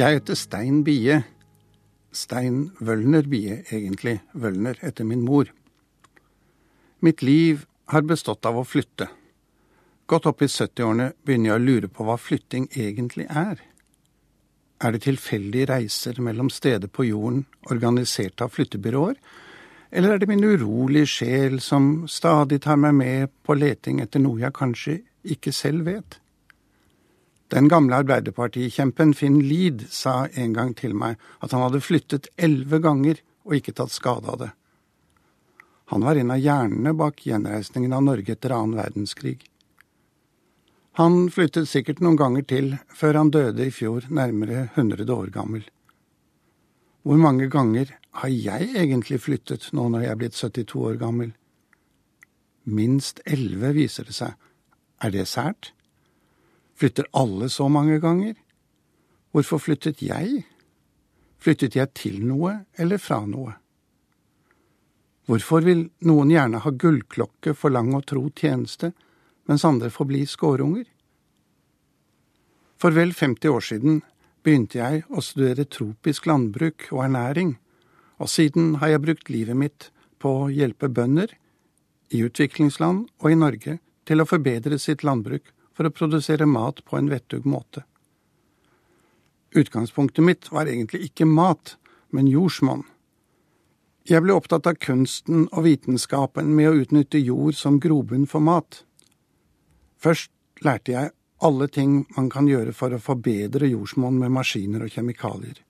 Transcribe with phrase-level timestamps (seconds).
[0.00, 1.18] Jeg heter Stein Bie.
[2.12, 4.22] Stein Wølner Bie, egentlig.
[4.32, 5.50] Wølner etter min mor.
[7.04, 9.10] Mitt liv har bestått av å flytte.
[10.08, 13.60] Godt opp i 70-årene begynner jeg å lure på hva flytting egentlig er.
[14.80, 19.20] Er det tilfeldige reiser mellom steder på jorden organisert av flyttebyråer,
[19.90, 24.40] eller er det min urolige sjel som stadig tar meg med på leting etter noe
[24.46, 25.00] jeg kanskje
[25.36, 26.22] ikke selv vet?
[27.50, 32.78] Den gamle arbeiderpartikjempen Finn Lied sa en gang til meg at han hadde flyttet elleve
[32.84, 34.50] ganger og ikke tatt skade av det.
[35.90, 39.40] Han var en av hjernene bak gjenreisningen av Norge etter annen verdenskrig.
[41.00, 45.66] Han flyttet sikkert noen ganger til før han døde i fjor, nærmere 100 år gammel.
[47.02, 47.90] Hvor mange ganger
[48.22, 51.34] har jeg egentlig flyttet nå når jeg er blitt 72 år gammel?
[52.70, 54.38] Minst elleve, viser det seg.
[55.02, 55.72] Er det sært?
[56.80, 58.34] Flytter alle så mange ganger?
[59.36, 60.46] Hvorfor flyttet jeg?
[61.36, 63.52] Flyttet jeg til noe eller fra noe?
[65.28, 68.94] Hvorfor vil noen gjerne ha gullklokke for lang og tro tjeneste,
[69.44, 70.88] mens andre får bli skårunger?
[72.80, 74.00] For vel 50 år siden
[74.40, 77.54] begynte jeg å studere tropisk landbruk og ernæring,
[78.16, 81.28] og siden har jeg brukt livet mitt på å hjelpe bønder,
[82.10, 86.98] i utviklingsland og i Norge, til å forbedre sitt landbruk for å produsere mat på
[86.98, 87.84] en vettug måte.
[89.56, 91.76] Utgangspunktet mitt var egentlig ikke mat,
[92.14, 92.84] men jordsmonn.
[94.08, 98.82] Jeg ble opptatt av kunsten og vitenskapen med å utnytte jord som grobunn for mat.
[100.00, 100.32] Først
[100.64, 105.60] lærte jeg alle ting man kan gjøre for å forbedre jordsmonn med maskiner og kjemikalier.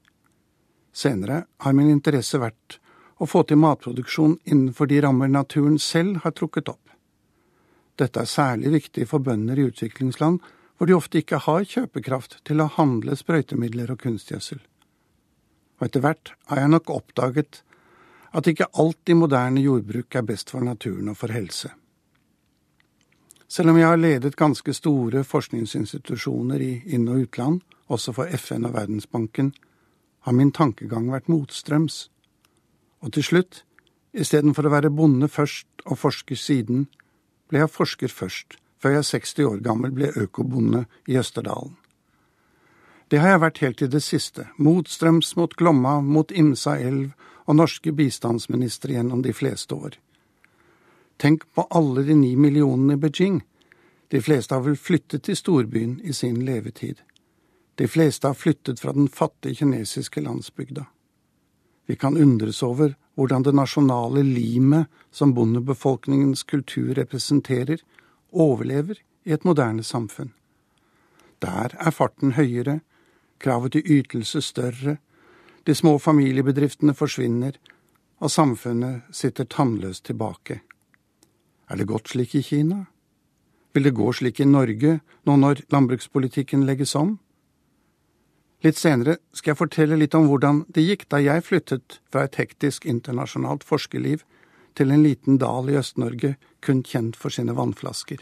[0.92, 2.80] Senere har min interesse vært
[3.20, 6.89] å få til matproduksjon innenfor de rammer naturen selv har trukket opp.
[8.00, 10.40] Dette er særlig viktig for bønder i utviklingsland,
[10.76, 14.60] hvor de ofte ikke har kjøpekraft til å handle sprøytemidler og kunstgjødsel.
[15.80, 17.60] Og etter hvert har jeg nok oppdaget
[18.32, 21.72] at ikke alt i moderne jordbruk er best for naturen og for helse.
[23.50, 28.64] Selv om jeg har ledet ganske store forskningsinstitusjoner i inn- og utland, også for FN
[28.68, 29.50] og Verdensbanken,
[30.20, 32.04] har min tankegang vært motstrøms.
[33.02, 33.64] Og til slutt,
[34.14, 36.86] istedenfor å være bonde først og forsker siden,
[37.50, 41.76] ble jeg forsker først, før jeg 60 år gammel ble økobonde i Østerdalen.
[43.10, 47.10] Det har jeg vært helt til det siste, motstrøms mot Glomma, mot Imsa elv
[47.50, 49.96] og norske bistandsministre gjennom de fleste år.
[51.18, 53.40] Tenk på alle de ni millionene i Beijing.
[54.14, 57.02] De fleste har vel flyttet til storbyen i sin levetid.
[57.74, 60.86] De fleste har flyttet fra den fattige kinesiske landsbygda.
[61.86, 67.82] Vi kan undres over hvordan det nasjonale limet som bondebefolkningens kultur representerer,
[68.32, 68.96] overlever
[69.28, 70.30] i et moderne samfunn.
[71.44, 72.80] Der er farten høyere,
[73.40, 74.96] kravet til ytelse større,
[75.66, 77.58] de små familiebedriftene forsvinner,
[78.20, 80.60] og samfunnet sitter tannløst tilbake.
[81.68, 82.86] Er det godt slik i Kina?
[83.74, 87.18] Vil det gå slik i Norge nå når landbrukspolitikken legges om?
[88.60, 92.36] Litt senere skal jeg fortelle litt om hvordan det gikk da jeg flyttet fra et
[92.36, 94.26] hektisk internasjonalt forskerliv
[94.76, 96.34] til en liten dal i Øst-Norge
[96.64, 98.20] kun kjent for sine vannflasker.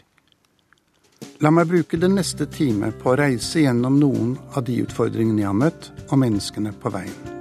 [1.43, 5.51] La meg bruke den neste time på å reise gjennom noen av de utfordringene jeg
[5.51, 7.38] har møtt, og menneskene på veien.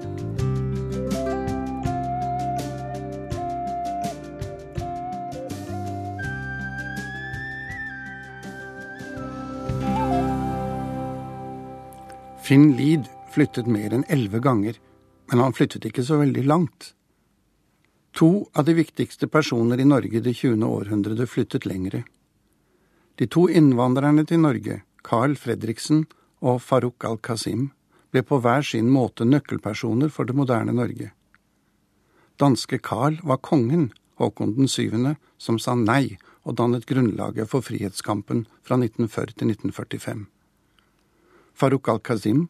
[12.48, 14.78] Finn Lied flyttet mer enn elleve ganger,
[15.28, 16.94] men han flyttet ikke så veldig langt.
[18.16, 20.64] To av de viktigste personer i Norge det 20.
[20.64, 22.06] århundret flyttet lengre.
[23.20, 26.06] De to innvandrerne til Norge, Carl Fredriksen
[26.40, 27.68] og Farouk al-Qasim,
[28.16, 31.10] ble på hver sin måte nøkkelpersoner for det moderne Norge.
[32.40, 36.16] Danske Carl var kongen, Håkon den syvende, som sa nei
[36.48, 40.26] og dannet grunnlaget for frihetskampen fra 1940 til 1945.
[41.58, 42.46] Farouk al-Kazim,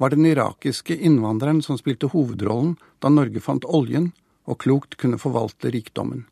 [0.00, 4.10] var den irakiske innvandreren som spilte hovedrollen da Norge fant oljen
[4.48, 6.24] og klokt kunne forvalte rikdommen.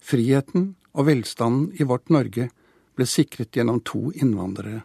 [0.00, 2.48] Friheten og velstanden i vårt Norge
[2.96, 4.82] ble sikret gjennom to innvandrere.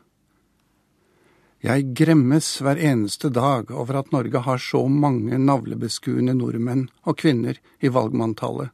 [1.62, 7.60] Jeg gremmes hver eneste dag over at Norge har så mange navlebeskuende nordmenn og kvinner
[7.80, 8.72] i valgmanntallet,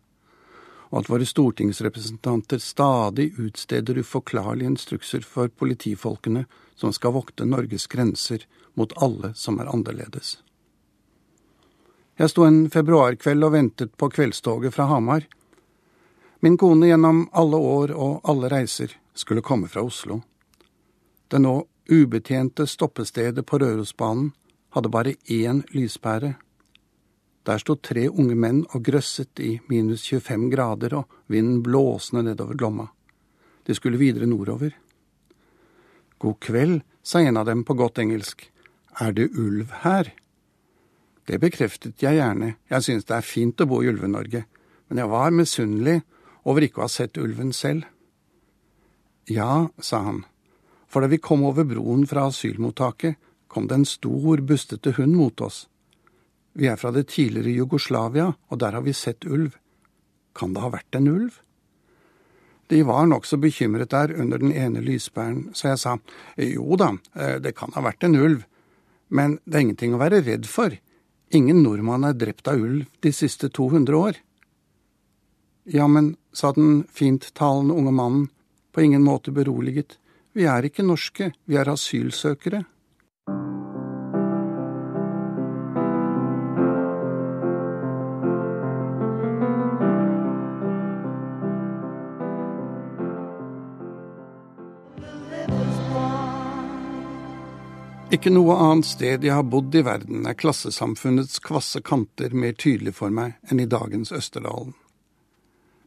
[0.87, 6.45] og at våre stortingsrepresentanter stadig utsteder uforklarlige instrukser for politifolkene
[6.77, 10.37] som skal vokte Norges grenser mot alle som er annerledes.
[12.17, 15.27] Jeg sto en februarkveld og ventet på kveldstoget fra Hamar.
[16.39, 20.21] Min kone gjennom alle år og alle reiser skulle komme fra Oslo.
[21.27, 21.59] Det nå
[21.89, 24.31] ubetjente stoppestedet på Rørosbanen
[24.73, 26.33] hadde bare én lyspære.
[27.47, 32.57] Der sto tre unge menn og grøsset i minus 25 grader og vinden blåsende nedover
[32.57, 32.87] Glomma.
[33.63, 34.73] De skulle videre nordover.
[36.19, 38.47] God kveld, sa en av dem på godt engelsk.
[38.99, 40.11] Er det ulv her?
[41.27, 44.45] Det bekreftet jeg gjerne, jeg synes det er fint å bo i Ulve-Norge,
[44.87, 45.99] men jeg var misunnelig
[46.47, 47.83] over ikke å ha sett ulven selv.
[49.27, 50.21] Ja, sa han,
[50.87, 53.19] for da vi kom over broen fra asylmottaket,
[53.51, 55.65] kom det en stor, bustete hund mot oss.
[56.55, 59.59] Vi er fra det tidligere Jugoslavia, og der har vi sett ulv.
[60.33, 61.41] Kan det ha vært en ulv?
[62.67, 65.97] De var nokså bekymret der under den ene lyspæren, så jeg sa
[66.37, 68.43] jo da, eh, det kan ha vært en ulv,
[69.09, 70.75] men det er ingenting å være redd for,
[71.31, 74.19] ingen nordmann er drept av ulv de siste 200 år.
[75.63, 78.27] Ja, men, sa den finttalende unge mannen,
[78.71, 79.97] på ingen måte beroliget,
[80.33, 82.65] vi er ikke norske, vi er asylsøkere.
[98.07, 102.93] Ikke noe annet sted jeg har bodd i verden er klassesamfunnets kvasse kanter mer tydelig
[103.01, 104.71] for meg enn i dagens Østerdalen.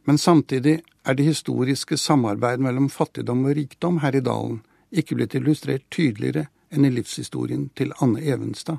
[0.05, 4.61] Men samtidig er det historiske samarbeid mellom fattigdom og rikdom her i dalen
[4.93, 8.77] ikke blitt illustrert tydeligere enn i livshistorien til Anne Evenstad.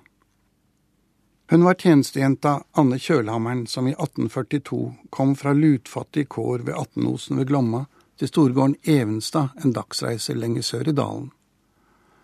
[1.51, 7.51] Hun var tjenestejenta Anne Kjølhammeren som i 1842 kom fra lutfattige kår ved Attenosen ved
[7.51, 7.89] Glomma
[8.23, 11.33] til storgården Evenstad en dagsreise lenger sør i dalen.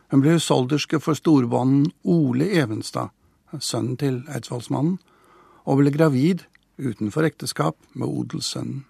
[0.09, 3.13] Hun ble husholderske for storbånden Ole Evenstad,
[3.61, 4.97] sønnen til eidsvollsmannen,
[5.69, 6.47] og ble gravid,
[6.81, 8.85] utenfor ekteskap, med odelssønnen.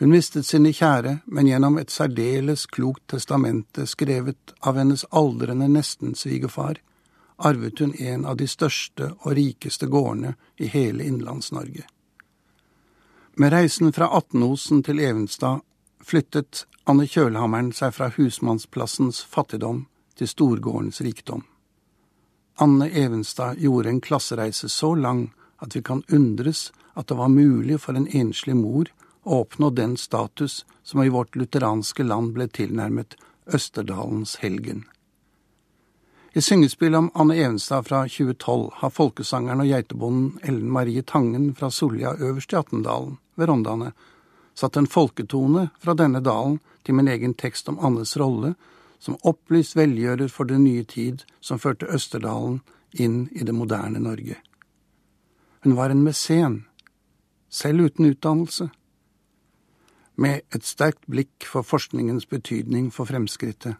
[0.00, 6.80] Hun mistet sine kjære, men gjennom et særdeles klokt testamente skrevet av hennes aldrende nesten-svigerfar,
[7.36, 11.84] arvet hun en av de største og rikeste gårdene i hele Innlands-Norge.
[13.36, 15.60] Med reisen fra Atnosen til Evenstad
[16.00, 19.84] flyttet Anne Kjølhammeren seg fra husmannsplassens fattigdom
[20.20, 21.46] til storgårdens rikdom.
[22.60, 25.30] Anne Evenstad gjorde en klassereise så lang
[25.64, 28.90] at vi kan undres at det var mulig for en enslig mor
[29.24, 33.16] å oppnå den status som i vårt lutheranske land ble tilnærmet
[33.48, 34.84] Østerdalens helgen.
[36.36, 41.70] I syngespillet om Anne Evenstad fra 2012 har folkesangeren og geitebonden Ellen Marie Tangen fra
[41.72, 43.94] Solja øverst i Attendalen, ved Rondane,
[44.54, 48.52] satt en folketone fra denne dalen til min egen tekst om Annes rolle
[49.00, 52.60] som opplyst velgjører for den nye tid som førte Østerdalen
[52.92, 54.36] inn i det moderne Norge.
[55.64, 56.64] Hun var en mesen,
[57.48, 58.70] selv uten utdannelse,
[60.20, 63.78] med et sterkt blikk for forskningens betydning for fremskrittet.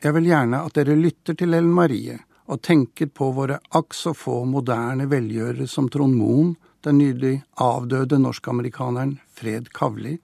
[0.00, 2.16] Jeg vil gjerne at dere lytter til Ellen Marie
[2.46, 6.54] og tenker på våre akk så få moderne velgjørere som Trond Moen,
[6.84, 10.16] den nylig avdøde norsk-amerikaneren Fred Kavli,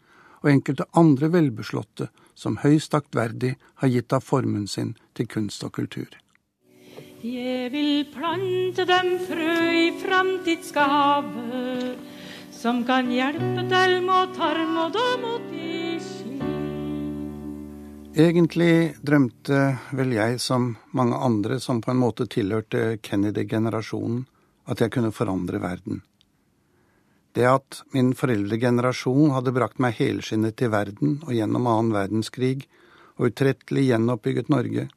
[0.42, 5.72] og enkelte andre velbeslåtte som høyst aktverdig har gitt av formuen sin til kunst og
[5.78, 6.10] kultur.
[7.22, 11.92] Jeg vil plante dem frø i framtidsgave,
[12.50, 16.40] som kan hjelpe til mot tarm og mot isli.
[18.12, 19.60] Egentlig drømte
[19.96, 24.26] vel jeg, som mange andre som på en måte tilhørte Kennedy-generasjonen,
[24.66, 26.02] at jeg kunne forandre verden.
[27.32, 32.66] Det at min foreldregenerasjon hadde brakt meg helskinnet til verden og gjennom annen verdenskrig
[33.16, 34.88] og utrettelig gjenoppbygget Norge,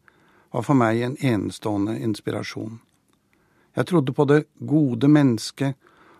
[0.51, 2.79] var for meg en enestående inspirasjon.
[3.75, 5.75] Jeg trodde på det gode mennesket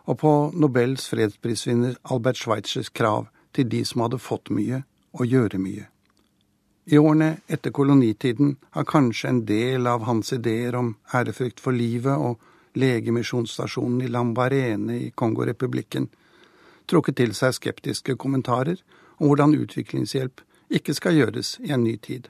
[0.06, 4.84] og på Nobels fredsprisvinner Albert Schweitzers krav til de som hadde fått mye,
[5.16, 5.86] og gjøre mye.
[6.92, 12.14] I årene etter kolonitiden har kanskje en del av hans ideer om ærefrykt for livet
[12.14, 12.44] og
[12.76, 16.10] legemisjonsstasjonen i Lambarene i Kongorepublikken,
[16.86, 18.82] trukket til seg skeptiske kommentarer
[19.18, 20.44] om hvordan utviklingshjelp
[20.76, 22.30] ikke skal gjøres i en ny tid.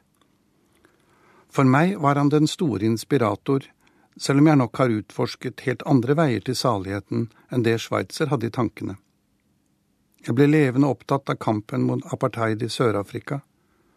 [1.50, 3.64] For meg var han den store inspirator,
[4.20, 8.50] selv om jeg nok har utforsket helt andre veier til saligheten enn det Sveitser hadde
[8.50, 8.98] i tankene.
[10.26, 13.42] Jeg ble levende opptatt av kampen mot apartheid i Sør-Afrika,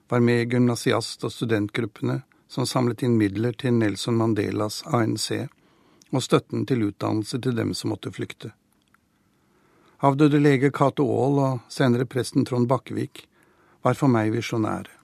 [0.08, 5.48] var med i gymnasiast- og studentgruppene som samlet inn midler til Nelson Mandelas ANC,
[6.12, 8.52] og støtten til utdannelse til dem som måtte flykte.
[9.98, 13.24] Avdøde lege Cato Aall og senere presten Trond Bakkevik
[13.82, 14.94] var for meg visjonære.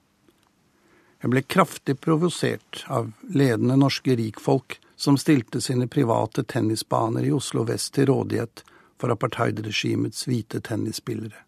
[1.25, 7.65] Jeg ble kraftig provosert av ledende norske rikfolk som stilte sine private tennisbaner i Oslo
[7.65, 8.63] vest til rådighet
[9.01, 11.41] for apartheidregimets hvite tennisspillere.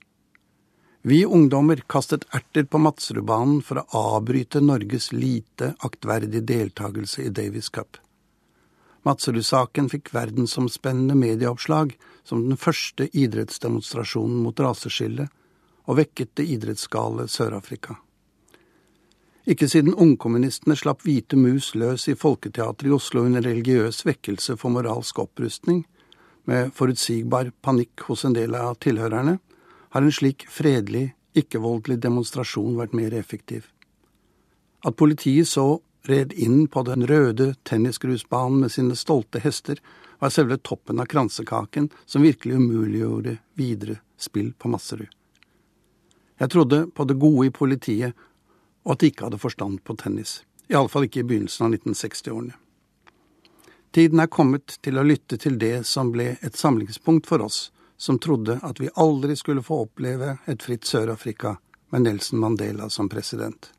[1.07, 7.69] Vi ungdommer kastet erter på Madsrudbanen for å avbryte Norges lite aktverdige deltakelse i Davis
[7.71, 8.01] Cup.
[9.07, 11.95] Madserud-saken fikk verdensomspennende medieoppslag
[12.27, 15.31] som den første idrettsdemonstrasjonen mot raseskillet,
[15.87, 18.01] og vekket det idrettsgale Sør-Afrika.
[19.47, 24.75] Ikke siden ungkommunistene slapp hvite mus løs i Folketeatret i Oslo under religiøs vekkelse for
[24.75, 25.85] moralsk opprustning,
[26.47, 29.39] med forutsigbar panikk hos en del av tilhørerne,
[29.95, 33.69] har en slik fredelig, ikke-voldelig demonstrasjon vært mer effektiv.
[34.83, 39.81] At politiet så red inn på den røde tennisgrusbanen med sine stolte hester,
[40.19, 45.11] var selve toppen av kransekaken som virkelig umuliggjorde videre spill på Masserud.
[46.39, 48.13] Jeg trodde på det gode i politiet,
[48.85, 50.43] og at de ikke hadde forstand på tennis.
[50.69, 52.57] Iallfall ikke i begynnelsen av 1960-årene.
[53.97, 58.19] Tiden er kommet til å lytte til det som ble et samlingspunkt for oss som
[58.21, 61.57] trodde at vi aldri skulle få oppleve et fritt Sør-Afrika
[61.95, 63.71] med Nelson Mandela som president.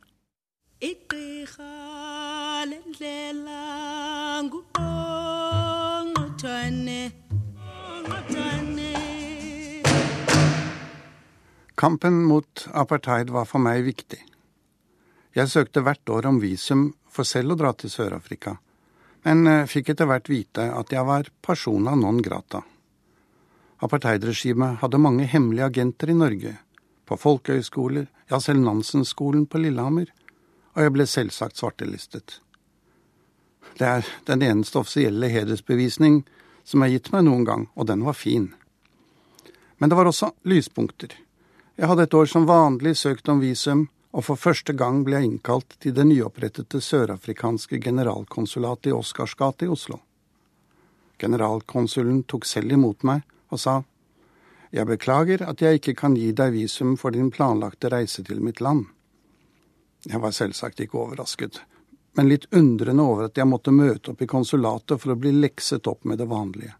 [11.75, 14.17] Kampen mot apartheid var for meg viktig.
[15.37, 18.55] Jeg søkte hvert år om visum for selv å dra til Sør-Afrika,
[19.29, 22.63] men eh, fikk etter hvert vite at jeg var persona non grata.
[23.85, 26.55] Apartheidregimet hadde mange hemmelige agenter i Norge,
[27.05, 30.09] på folkehøyskoler, ja selv Nansen-skolen på Lillehammer,
[30.73, 32.41] og jeg ble selvsagt svartelistet.
[33.77, 36.23] Det er den eneste offisielle hedersbevisning
[36.65, 38.49] som er gitt meg noen gang, og den var fin.
[39.77, 41.13] Men det var også lyspunkter.
[41.77, 43.85] Jeg hadde et år som vanlig søkt om visum,
[44.17, 49.67] og for første gang ble jeg innkalt til det nyopprettede sørafrikanske generalkonsulatet i Oscars gate
[49.67, 49.99] i Oslo.
[51.21, 53.21] Generalkonsulen tok selv imot meg
[53.53, 53.81] og sa
[54.73, 58.59] jeg beklager at jeg ikke kan gi deg visum for din planlagte reise til mitt
[58.59, 58.83] land.
[60.05, 61.61] Jeg var selvsagt ikke overrasket,
[62.17, 65.85] men litt undrende over at jeg måtte møte opp i konsulatet for å bli lekset
[65.87, 66.73] opp med det vanlige.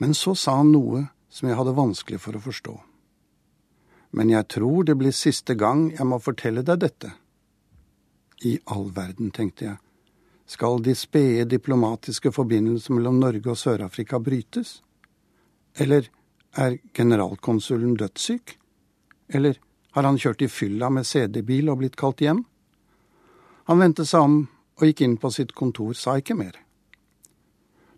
[0.00, 2.72] Men så sa han noe som jeg hadde vanskelig for å forstå.
[4.16, 7.12] Men jeg tror det blir siste gang jeg må fortelle deg dette.
[8.48, 9.76] I all verden, tenkte jeg,
[10.48, 14.78] skal de spede diplomatiske forbindelser mellom Norge og Sør-Afrika brytes?
[15.76, 16.08] Eller
[16.56, 18.56] er generalkonsulen dødssyk?
[19.28, 19.60] Eller
[19.92, 22.46] har han kjørt i fylla med CD-bil og blitt kalt hjem?
[23.70, 24.40] Han vendte seg om
[24.80, 26.56] og gikk inn på sitt kontor, sa ikke mer.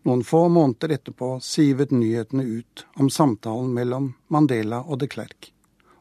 [0.05, 5.49] Noen få måneder etterpå sivet nyhetene ut om samtalen mellom Mandela og de Klerk,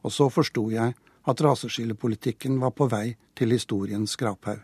[0.04, 0.92] og så forsto jeg
[1.24, 4.60] at raseskillepolitikken var på vei til historiens skraphaug.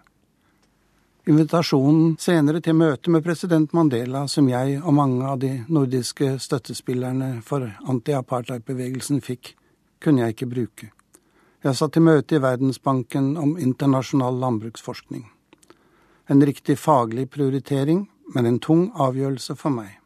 [1.28, 7.38] Invitasjonen senere til møte med president Mandela, som jeg og mange av de nordiske støttespillerne
[7.48, 9.54] for anti-apartheid-bevegelsen fikk,
[10.04, 10.92] kunne jeg ikke bruke.
[11.68, 15.26] Jeg satt i møte i Verdensbanken om internasjonal landbruksforskning.
[16.32, 19.98] En riktig faglig prioritering, men en tung avgjørelse for meg.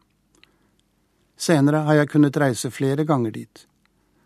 [1.39, 3.63] Senere har jeg kunnet reise flere ganger dit,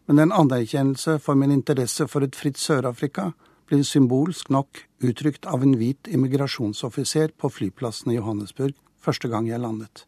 [0.10, 3.30] men en anerkjennelse for min interesse for et fritt Sør-Afrika
[3.70, 9.62] blir symbolsk nok uttrykt av en hvit immigrasjonsoffiser på flyplassen i Johannesburg første gang jeg
[9.62, 10.08] landet.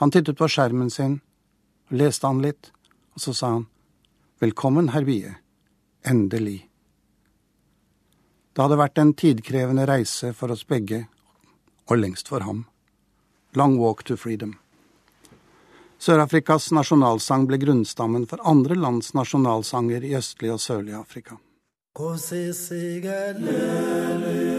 [0.00, 1.20] Han tittet på skjermen sin,
[1.92, 2.72] leste han litt,
[3.12, 3.66] og så sa han
[4.40, 5.42] Velkommen, herr Bie.
[6.06, 6.62] Endelig.
[8.54, 11.02] Det hadde vært en tidkrevende reise for oss begge,
[11.90, 12.64] og lengst for ham.
[13.58, 14.54] Long walk to freedom.
[15.98, 21.38] Sør-Afrikas nasjonalsang ble grunnstammen for andre lands nasjonalsanger i østlig og sørlig Afrika.
[21.96, 24.55] Nkosi sikelele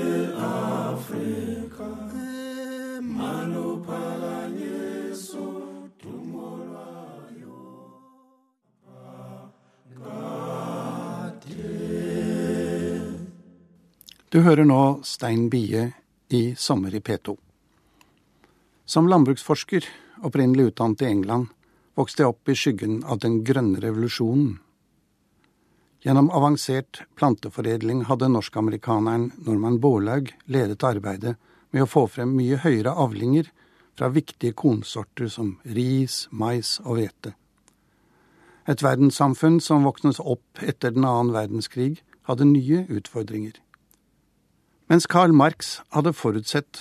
[14.38, 15.88] Du hører nå Stein Bie
[16.30, 17.34] i Sommer i P2.
[18.86, 19.88] Som landbruksforsker,
[20.22, 21.48] opprinnelig utdannet i England,
[21.98, 24.60] vokste jeg opp i skyggen av den grønne revolusjonen
[26.06, 31.34] Gjennom avansert planteforedling hadde norsk-amerikaneren Norman Bårlaug ledet arbeidet
[31.74, 33.50] med å få frem mye høyere avlinger
[33.98, 37.34] fra viktige kornsorter som ris, mais og hvete.
[38.70, 43.58] Et verdenssamfunn som våknet opp etter den annen verdenskrig, hadde nye utfordringer.
[44.88, 46.80] Mens Karl Marx hadde forutsett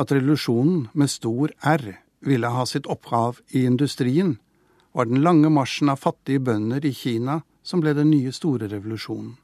[0.00, 1.82] at revolusjonen med stor R
[2.24, 4.38] ville ha sitt opphav i industrien,
[4.96, 9.34] var den lange marsjen av fattige bønder i Kina som ble den nye store revolusjonen.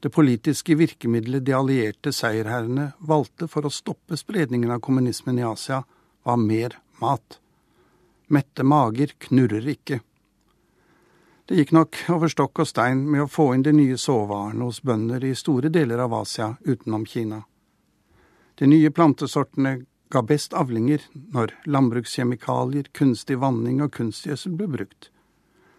[0.00, 5.82] Det politiske virkemidlet de allierte seierherrene valgte for å stoppe spredningen av kommunismen i Asia,
[6.24, 7.40] var mer mat.
[8.32, 10.00] Mette mager knurrer ikke.
[11.46, 14.80] Det gikk nok over stokk og stein med å få inn de nye såvarene hos
[14.82, 17.44] bønder i store deler av Asia utenom Kina.
[18.58, 19.76] De nye plantesortene
[20.10, 25.12] ga best avlinger når landbrukskjemikalier, kunstig vanning og kunstgjødsel ble brukt,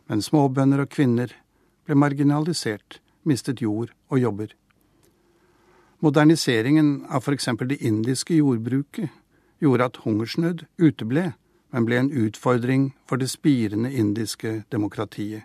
[0.08, 1.36] men småbønder og kvinner
[1.84, 4.56] ble marginalisert, mistet jord og jobber.
[6.00, 9.12] Moderniseringen av eksempel det indiske jordbruket
[9.60, 11.34] gjorde at hungersnød uteble,
[11.76, 15.44] men ble en utfordring for det spirende indiske demokratiet.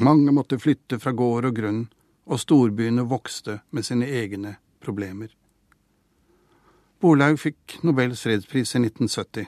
[0.00, 1.86] Mange måtte flytte fra gård og grunn,
[2.28, 5.32] og storbyene vokste med sine egne problemer.
[7.02, 9.46] Borlaug fikk Nobels fredspris i 1970.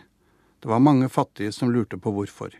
[0.61, 2.54] Det var mange fattige som lurte på hvorfor.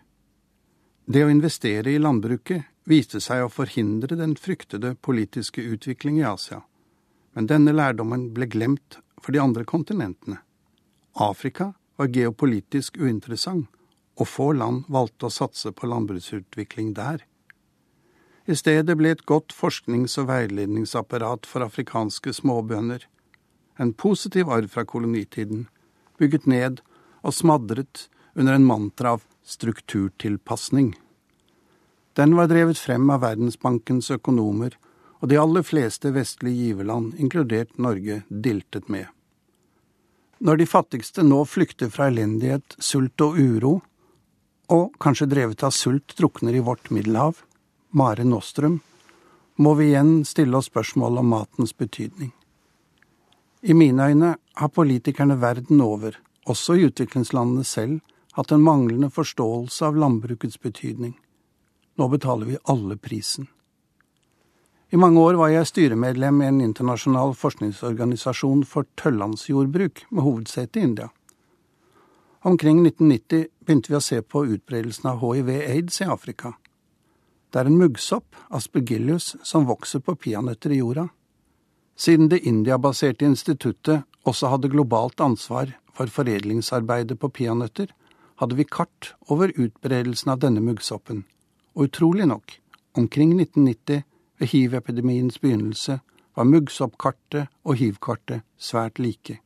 [1.07, 6.61] Det å investere i landbruket viste seg å forhindre den fryktede politiske utvikling i Asia,
[7.35, 10.39] men denne lærdommen ble glemt for de andre kontinentene.
[11.19, 13.67] Afrika var geopolitisk uinteressant,
[14.21, 17.25] og få land valgte å satse på landbruksutvikling der.
[18.49, 23.05] I stedet ble et godt forsknings- og veiledningsapparat for afrikanske småbønder,
[23.79, 25.67] en positiv arv fra kolonitiden,
[26.19, 26.81] bygget ned
[27.23, 30.95] og smadret under en mantra av strukturtilpasning.
[32.17, 34.77] Den var drevet frem av Verdensbankens økonomer,
[35.21, 39.07] og de aller fleste vestlige giverland, inkludert Norge, diltet med.
[40.41, 43.75] Når de fattigste nå flykter fra elendighet, sult og uro,
[44.73, 47.43] og kanskje drevet av sult drukner i vårt Middelhav,
[47.91, 48.81] Mare Nostrum,
[49.59, 52.31] må vi igjen stille oss spørsmål om matens betydning.
[53.61, 56.15] I mine øyne har politikerne verden over,
[56.47, 57.99] også i utviklingslandene selv,
[58.39, 61.17] hatt en manglende forståelse av landbrukets betydning.
[61.99, 63.51] Nå betaler vi alle prisen.
[64.91, 70.87] I mange år var jeg styremedlem i en internasjonal forskningsorganisasjon for tøllandsjordbruk med hovedsete i
[70.93, 71.11] India.
[72.47, 76.55] Omkring 1990 begynte vi å se på utbredelsen av hiv-aids i Afrika.
[77.51, 81.09] Det er en muggsopp, aspergillus, som vokser på peanøtter i jorda.
[81.99, 87.91] Siden det indiabaserte instituttet også hadde globalt ansvar for foredlingsarbeidet på peanøtter,
[88.41, 91.25] hadde vi kart over utbredelsen av denne muggsoppen.
[91.75, 92.55] Og utrolig nok,
[92.95, 94.07] omkring 1990
[94.39, 95.99] ved hiv-epidemiens begynnelse
[96.37, 99.41] var muggsoppkartet og hiv-kartet svært like.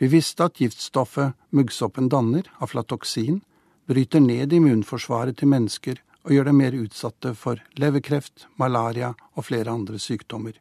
[0.00, 3.42] Vi visste at giftstoffet muggsoppen danner, aflatoksin,
[3.86, 9.72] bryter ned immunforsvaret til mennesker og gjør dem mer utsatte for leverkreft, malaria og flere
[9.72, 10.56] andre sykdommer.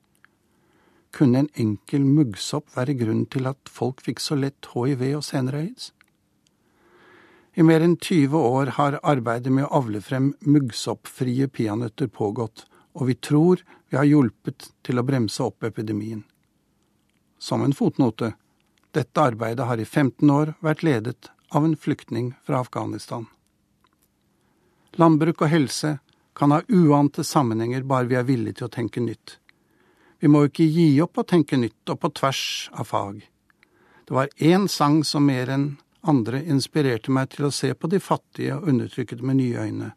[1.14, 5.62] Kunne en enkel muggsopp være grunnen til at folk fikk så lett hiv og senere
[5.68, 5.92] aids?
[7.54, 12.66] I mer enn 20 år har arbeidet med å avle frem muggsoppfrie peanøtter pågått,
[12.98, 16.24] og vi tror vi har hjulpet til å bremse opp epidemien.
[17.38, 18.34] Som en fotnote,
[18.94, 23.28] dette arbeidet har i 15 år vært ledet av en flyktning fra Afghanistan.
[25.00, 25.98] Landbruk og helse
[26.38, 29.38] kan ha uante sammenhenger bare vi er villige til å tenke nytt.
[30.20, 33.24] Vi må ikke gi opp å tenke nytt og på tvers av fag.
[34.08, 35.68] Det var én sang som mer enn
[36.04, 39.92] andre inspirerte meg til å se på de fattige og undertrykkede med nye øyne.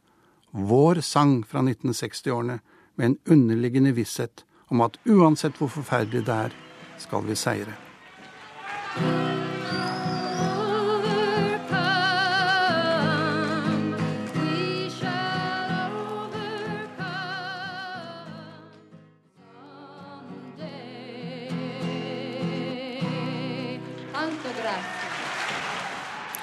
[0.51, 2.61] Vår sang fra 1960-årene
[2.97, 6.57] med en underliggende visshet om at uansett hvor forferdelig det er,
[6.99, 7.77] skal vi seire.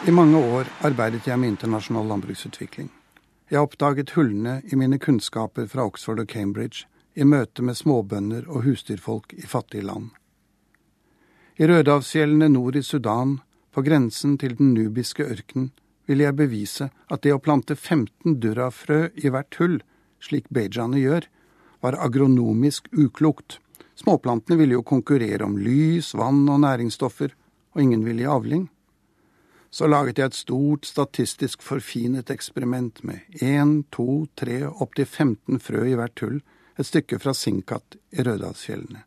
[0.04, 2.90] I mange år arbeidet jeg med internasjonal landbruksutvikling.
[3.48, 8.66] Jeg oppdaget hullene i mine kunnskaper fra Oxford og Cambridge i møte med småbønder og
[8.66, 10.10] husdyrfolk i fattige land.
[11.56, 13.38] I Rødehavsfjellene nord i Sudan,
[13.72, 15.72] på grensen til den nubiske ørkenen,
[16.04, 19.80] ville jeg bevise at det å plante 15 durrafrø i hvert hull,
[20.20, 21.32] slik bejaene gjør,
[21.80, 23.62] var agronomisk uklokt.
[23.96, 27.32] Småplantene ville jo konkurrere om lys, vann og næringsstoffer,
[27.72, 28.68] og ingen ville gi avling.
[29.74, 35.88] Så laget jeg et stort, statistisk forfinet eksperiment med én, to, tre, opptil 15 frø
[35.90, 36.44] i hvert hull,
[36.78, 39.02] et stykke fra Sinkat i Rødalsfjellene.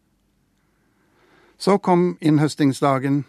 [1.59, 3.23] Så kom innhøstingsdagen.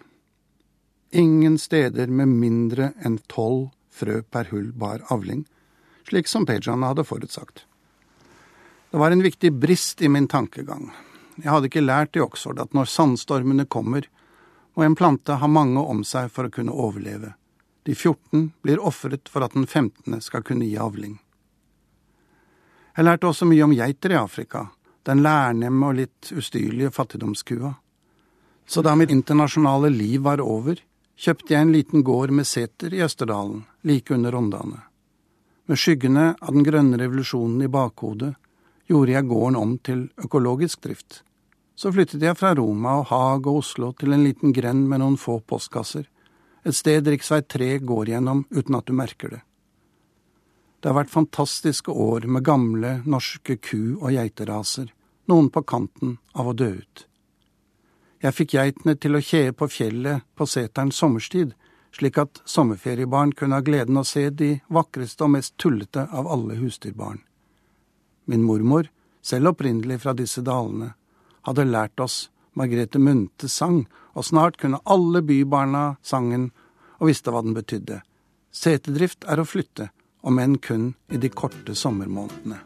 [1.13, 5.45] Ingen steder med mindre enn tolv frø per hull bar avling,
[6.10, 7.67] slik som Pejan hadde forutsagt.
[8.89, 10.89] Det var en viktig brist i min tankegang.
[11.38, 14.10] Jeg hadde ikke lært i Oxford at når sandstormene kommer,
[14.78, 17.34] og en plante har mange om seg for å kunne overleve.
[17.84, 20.22] De 14 blir ofret for at den 15.
[20.22, 21.18] skal kunne gi avling.
[22.98, 24.68] Jeg lærte også mye om geiter i Afrika,
[25.06, 27.74] den lærnemme og litt ustyrlige fattigdomskua.
[28.68, 30.78] Så da mitt internasjonale liv var over,
[31.18, 34.84] kjøpte jeg en liten gård med seter i Østerdalen, like under Rondane.
[35.66, 38.36] Med skyggene av den grønne revolusjonen i bakhodet
[38.88, 41.24] gjorde jeg gården om til økologisk drift.
[41.78, 45.18] Så flyttet jeg fra Roma og Haag og Oslo til en liten grend med noen
[45.22, 46.08] få postkasser,
[46.66, 47.22] et sted rv.
[47.22, 49.42] 3 går gjennom uten at du merker det.
[50.82, 54.90] Det har vært fantastiske år med gamle, norske ku- og geiteraser,
[55.30, 57.06] noen på kanten av å dø ut.
[58.26, 61.54] Jeg fikk geitene til å kjee på fjellet på seteren sommerstid,
[61.94, 66.58] slik at sommerferiebarn kunne ha gleden å se de vakreste og mest tullete av alle
[66.58, 67.22] husdyrbarn.
[68.26, 68.90] Min mormor,
[69.22, 70.96] selv opprinnelig fra disse dalene,
[71.48, 73.86] hadde lært oss Margrethe Munthes sang,
[74.18, 76.50] og snart kunne alle bybarna sangen
[76.98, 78.02] og visste hva den betydde.
[78.52, 79.92] Setedrift er å flytte,
[80.26, 82.64] om enn kun i de korte sommermånedene.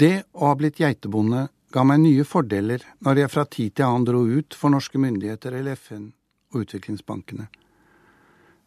[0.00, 4.06] Det å ha blitt geitebonde ga meg nye fordeler når jeg fra tid til annen
[4.08, 6.08] dro ut for norske myndigheter eller FN
[6.52, 7.48] og utviklingsbankene.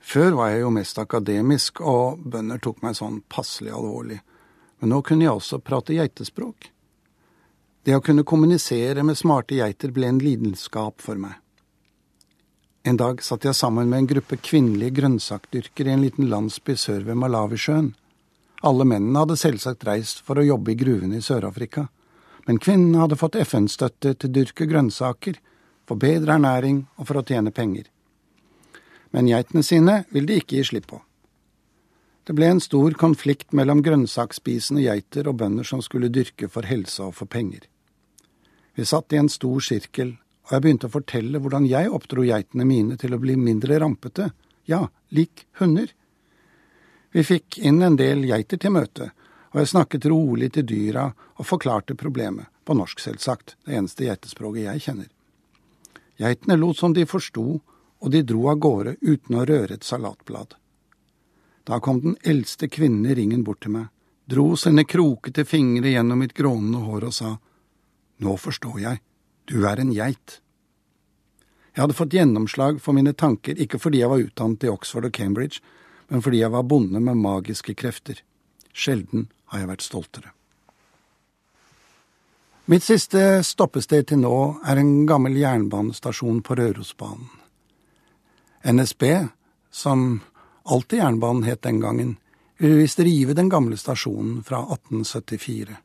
[0.04, 4.20] Før var jeg jo mest akademisk, og bønder tok meg sånn passelig alvorlig,
[4.82, 6.68] men nå kunne jeg også prate geitespråk.
[7.84, 11.40] Det å kunne kommunisere med smarte geiter ble en lidenskap for meg.
[12.84, 17.06] En dag satt jeg sammen med en gruppe kvinnelige grønnsakdyrkere i en liten landsby sør
[17.08, 17.94] ved Malawisjøen.
[18.68, 21.88] Alle mennene hadde selvsagt reist for å jobbe i gruvene i Sør-Afrika,
[22.48, 25.40] men kvinnene hadde fått FN-støtte til dyrke grønnsaker,
[25.88, 27.90] for bedre ernæring og for å tjene penger.
[29.14, 31.02] Men geitene sine vil de ikke gi slipp på.
[32.24, 37.04] Det ble en stor konflikt mellom grønnsaksspisende geiter og bønder som skulle dyrke for helse
[37.04, 37.66] og for penger.
[38.74, 40.16] Vi satt i en stor sirkel,
[40.48, 44.32] og jeg begynte å fortelle hvordan jeg oppdro geitene mine til å bli mindre rampete,
[44.66, 45.92] ja, lik hunder.
[47.14, 49.12] Vi fikk inn en del geiter til møtet,
[49.54, 54.64] og jeg snakket rolig til dyra og forklarte problemet, på norsk selvsagt, det eneste geitespråket
[54.64, 55.12] jeg kjenner.
[56.20, 57.62] Geitene lot som de forsto,
[58.04, 60.56] og de dro av gårde uten å røre et salatblad.
[61.64, 63.88] Da kom den eldste kvinnen i ringen bort til meg,
[64.28, 67.34] dro sine krokete fingre gjennom mitt grånende hår og sa,
[68.24, 69.00] Nå forstår jeg,
[69.50, 70.40] du er en geit.
[71.74, 75.16] Jeg hadde fått gjennomslag for mine tanker ikke fordi jeg var utdannet i Oxford og
[75.18, 75.64] Cambridge,
[76.12, 78.22] men fordi jeg var bonde med magiske krefter.
[78.72, 80.34] Sjelden har jeg vært stoltere.
[82.66, 87.26] Mitt siste stoppested til nå er en gammel jernbanestasjon på Rørosbanen.
[88.64, 89.02] NSB,
[89.68, 90.22] som
[90.64, 92.14] alltid jernbanen het den gangen,
[92.58, 95.76] ville visst rive den gamle stasjonen fra 1874.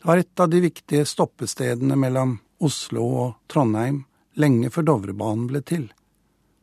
[0.00, 4.06] Det var et av de viktige stoppestedene mellom Oslo og Trondheim
[4.40, 5.90] lenge før Dovrebanen ble til.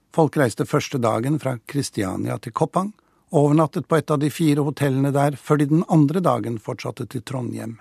[0.09, 2.89] Folk reiste første dagen fra Kristiania til Koppang,
[3.29, 7.21] overnattet på et av de fire hotellene der før de den andre dagen fortsatte til
[7.21, 7.77] Trondhjem.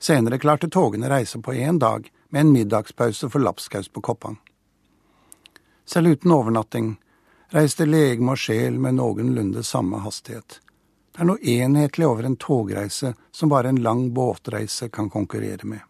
[0.00, 4.38] Senere klarte togene reise på én dag, med en middagspause for lapskaus på Koppang.
[5.84, 6.94] Selv uten overnatting
[7.52, 10.60] reiste legeme og sjel med noenlunde samme hastighet.
[11.10, 15.80] Det er noe enhetlig over en togreise som bare en lang båtreise kan konkurrere med.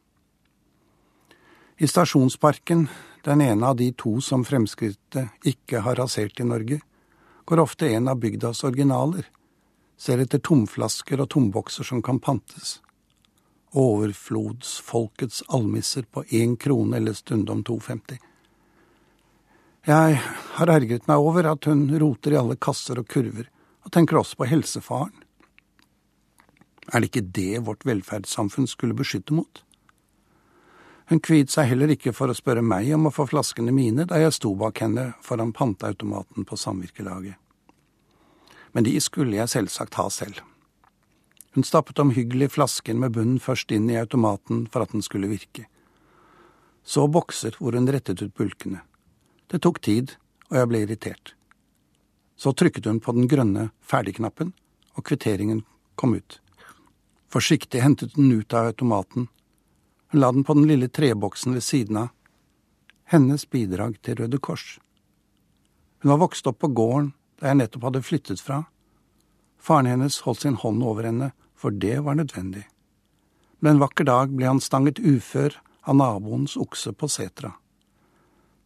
[1.78, 2.88] I stasjonsparken,
[3.24, 6.80] den ene av de to som Fremskrittet ikke har rasert i Norge,
[7.44, 9.28] går ofte en av bygdas originaler,
[9.96, 12.80] ser etter tomflasker og tombokser som kan pantes.
[13.70, 18.18] Overflodsfolkets almisser på én krone eller stundom 2,50.
[19.86, 20.20] Jeg
[20.56, 23.46] har ergret meg over at hun roter i alle kasser og kurver,
[23.86, 25.14] og tenker også på helsefaren.
[26.90, 29.62] Er det ikke det vårt velferdssamfunn skulle beskytte mot?
[31.10, 34.18] Hun kviet seg heller ikke for å spørre meg om å få flaskene mine da
[34.20, 37.38] jeg sto bak henne foran panteautomaten på samvirkelaget.
[38.74, 40.42] Men de skulle jeg selvsagt ha selv.
[41.54, 45.66] Hun stappet omhyggelig flasken med bunnen først inn i automaten for at den skulle virke.
[46.84, 48.84] Så bokser hvor hun rettet ut bulkene.
[49.50, 50.14] Det tok tid,
[50.50, 51.34] og jeg ble irritert.
[52.38, 54.54] Så trykket hun på den grønne ferdigknappen,
[54.94, 55.64] og kvitteringen
[55.98, 56.38] kom ut.
[57.30, 59.28] Forsiktig hentet hun ut av automaten
[60.10, 62.08] hun la den på den lille treboksen ved siden av.
[63.04, 64.80] Hennes bidrag til Røde Kors.
[66.02, 68.64] Hun var vokst opp på gården der jeg nettopp hadde flyttet fra.
[69.60, 72.64] Faren hennes holdt sin hånd over henne, for det var nødvendig.
[73.60, 77.52] Men en vakker dag ble han stanget ufør av naboens okse på setra.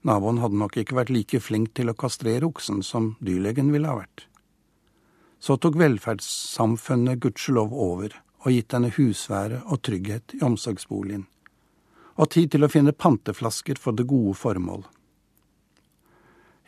[0.06, 3.98] Naboen hadde nok ikke vært like flink til å kastrere oksen som dyrlegen ville ha
[3.98, 4.28] vært.
[5.40, 11.24] Så tok velferdssamfunnet gudskjelov over og gitt henne husvære og trygghet i omsorgsboligen
[12.14, 14.84] og tid til å finne panteflasker for det gode formål.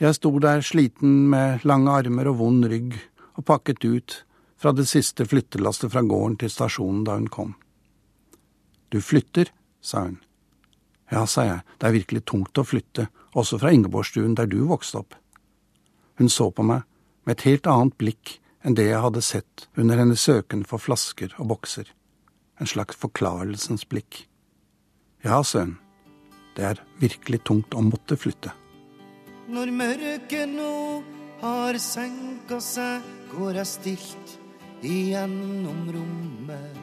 [0.02, 2.96] Jeg sto der sliten med lange armer og vond rygg
[3.36, 4.22] og pakket ut
[4.56, 7.54] fra det siste flyttelastet fra gården til stasjonen da hun kom.
[8.88, 10.18] Du flytter, sa hun.
[11.12, 15.04] Ja, sa jeg, det er virkelig tungt å flytte, også fra Ingeborgstuen der du vokste
[15.04, 15.14] opp.
[16.18, 16.86] Hun så på meg
[17.26, 21.34] med et helt annet blikk enn det jeg hadde sett under hennes søken for flasker
[21.38, 21.90] og bokser.
[22.58, 24.24] En slags forklarelsens blikk.
[25.22, 25.76] Ja, sønn,
[26.56, 28.54] det er virkelig tungt å måtte flytte.
[29.52, 30.72] Når mørket nå
[31.40, 34.36] har senka seg, går jeg stilt
[34.84, 36.82] igjennom rommet.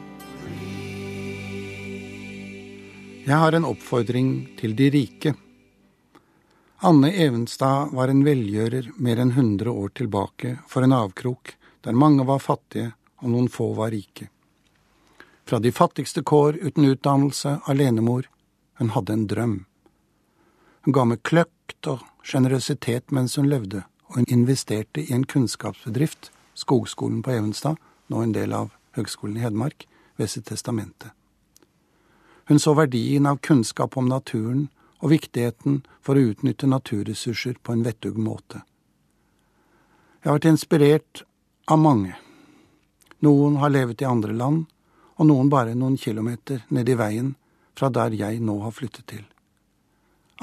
[3.24, 5.32] Jeg har en oppfordring til de rike.
[6.84, 12.26] Anne Evenstad var en velgjører mer enn 100 år tilbake for en avkrok der mange
[12.28, 12.90] var fattige
[13.22, 14.28] og noen få var rike.
[15.48, 18.28] Fra de fattigste kår uten utdannelse, alenemor.
[18.80, 19.56] Hun hadde en drøm.
[20.84, 27.22] Hun ga med kløkt og sjenerøsitet mens hun levde, og investerte i en kunnskapsbedrift, Skogskolen
[27.22, 31.10] på Evenstad, nå en del av Høgskolen i Hedmark, ved sitt testamente.
[32.44, 34.68] Hun så verdien av kunnskap om naturen
[35.00, 38.62] og viktigheten for å utnytte naturressurser på en vettug måte.
[40.22, 41.24] Jeg har vært inspirert
[41.66, 42.14] av mange.
[43.24, 44.66] Noen har levet i andre land,
[45.16, 47.34] og noen bare noen kilometer nedi veien
[47.74, 49.24] fra der jeg nå har flyttet til.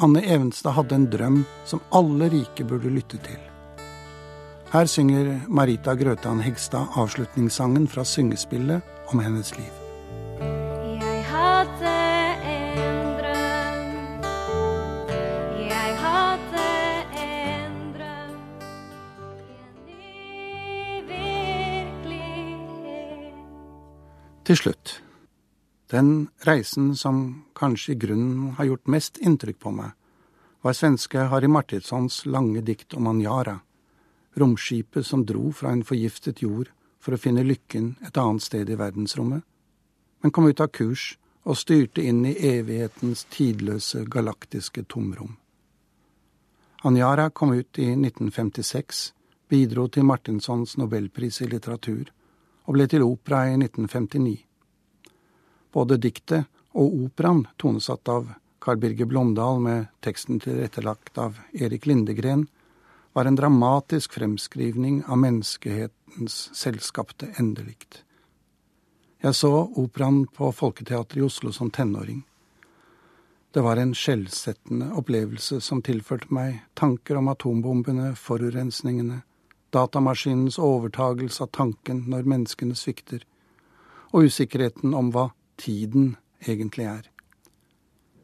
[0.01, 3.50] Anne Evenstad hadde en drøm som alle rike burde lytte til.
[4.71, 8.81] Her synger Marita Grøtan Hegstad avslutningssangen fra syngespillet
[9.11, 9.71] om hennes liv.
[10.39, 11.91] Jeg hadde
[12.51, 14.23] en drøm.
[15.59, 16.63] Jeg hadde
[17.19, 18.31] en drøm.
[19.87, 22.85] En ny virkelighet.
[24.45, 25.03] Til slutt.
[25.91, 29.91] Den reisen som kanskje i grunnen har gjort mest inntrykk på meg,
[30.63, 33.59] var svenske Harry Martinssons lange dikt om Anjara,
[34.35, 38.77] romskipet som dro fra en forgiftet jord for å finne lykken et annet sted i
[38.79, 39.43] verdensrommet,
[40.21, 45.35] men kom ut av kurs og styrte inn i evighetens tidløse galaktiske tomrom.
[46.85, 49.13] Anjara kom ut i 1956,
[49.49, 52.09] bidro til Martinssons nobelpris i litteratur
[52.65, 54.37] og ble til opera i 1959.
[55.73, 62.45] Både diktet og operaen, tonesatt av Carl Birger Blomdal med teksten tilrettelagt av Erik Lindegren,
[63.13, 68.03] var en dramatisk fremskrivning av menneskehetens selvskapte endelikt.
[69.21, 72.23] Jeg så operaen på Folketeatret i Oslo som tenåring.
[73.51, 79.21] Det var en skjellsettende opplevelse som tilførte meg tanker om atombombene, forurensningene,
[79.75, 83.25] datamaskinens overtagelse av tanken når menneskene svikter,
[84.15, 86.15] og usikkerheten om hva tiden
[86.47, 87.03] egentlig er.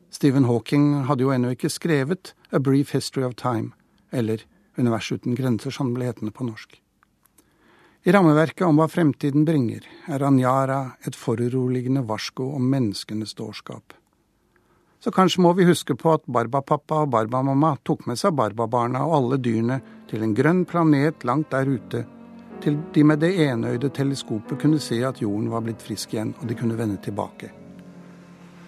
[0.10, 3.76] Stephen Hawking hadde jo ennå ikke skrevet A Brief History of Time,
[4.12, 6.78] eller Univers uten grenser, som ble hetende på norsk.
[8.08, 13.96] I rammeverket om hva fremtiden bringer, er Anjara et foruroligende varsko om menneskenes dårskap.
[15.04, 19.16] Så kanskje må vi huske på at Barbapappa og Barbamamma tok med seg Barbabarna og
[19.18, 22.06] alle dyrene til en grønn planet langt der ute,
[22.64, 26.48] til de med det enøyde teleskopet kunne se at jorden var blitt frisk igjen, og
[26.50, 27.52] de kunne vende tilbake.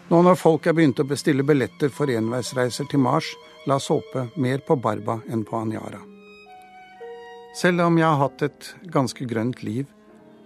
[0.10, 3.30] Nå når folk er begynt å bestille billetter for enveisreiser til Mars,
[3.66, 6.00] la oss håpe mer på Barba enn på Anjara.
[7.56, 9.88] Selv om jeg har hatt et ganske grønt liv,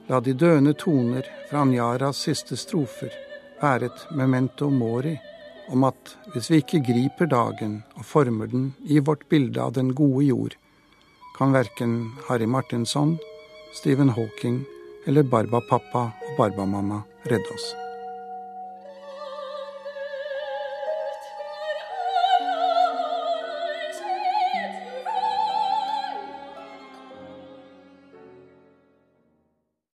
[0.07, 3.13] la de døende toner fra Anjaras siste strofer
[3.61, 5.13] være et memento mori
[5.71, 9.93] om at hvis vi ikke griper dagen og former den i vårt bilde av den
[9.95, 10.57] gode jord,
[11.37, 13.17] kan verken Harry Martinsson,
[13.73, 14.63] Stephen Hawking
[15.07, 17.71] eller Barba pappa og Barba mamma redde oss.